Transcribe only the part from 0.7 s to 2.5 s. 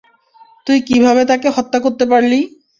কীভাবে তাকে হত্যা করতে পারলি?